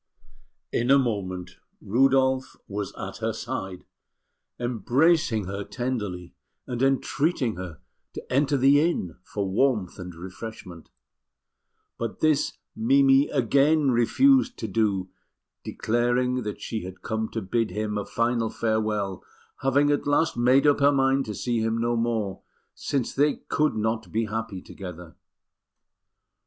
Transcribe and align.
In 0.71 0.89
a 0.89 0.97
moment 0.97 1.57
Rudolf 1.79 2.55
was 2.67 2.91
at 2.95 3.17
her 3.17 3.33
side, 3.33 3.85
embracing 4.59 5.43
her 5.45 5.63
tenderly, 5.63 6.33
and 6.65 6.81
entreating 6.81 7.55
her 7.57 7.79
to 8.15 8.33
enter 8.33 8.57
the 8.57 8.81
inn 8.81 9.17
for 9.21 9.47
warmth 9.47 9.99
and 9.99 10.15
refreshment; 10.15 10.89
but 11.99 12.19
this 12.19 12.53
Mimi 12.75 13.29
again 13.29 13.91
refused 13.91 14.57
to 14.57 14.67
do, 14.67 15.09
declaring 15.63 16.41
that 16.41 16.59
she 16.61 16.81
had 16.83 17.03
come 17.03 17.29
to 17.29 17.39
bid 17.39 17.69
him 17.69 17.95
a 17.95 18.03
final 18.03 18.49
farewell, 18.49 19.23
having 19.61 19.91
at 19.91 20.07
last 20.07 20.35
made 20.35 20.65
up 20.65 20.79
her 20.79 20.91
mind 20.91 21.25
to 21.25 21.35
see 21.35 21.59
him 21.59 21.77
no 21.77 21.95
more, 21.95 22.41
since 22.73 23.13
they 23.13 23.35
could 23.49 23.75
not 23.75 24.11
be 24.11 24.25
happy 24.25 24.63
together. 24.63 25.15